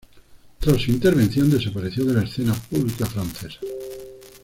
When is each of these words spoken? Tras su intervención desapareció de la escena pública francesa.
Tras 0.59 0.81
su 0.81 0.89
intervención 0.89 1.51
desapareció 1.51 2.03
de 2.05 2.15
la 2.15 2.23
escena 2.23 2.55
pública 2.71 3.05
francesa. 3.05 3.59